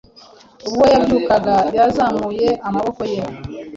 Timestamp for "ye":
3.11-3.21